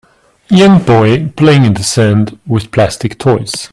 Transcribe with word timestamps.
Young 0.49 0.83
boy 0.83 1.29
playing 1.37 1.63
in 1.63 1.75
the 1.75 1.83
sand 1.83 2.39
with 2.47 2.71
plastic 2.71 3.19
toys. 3.19 3.69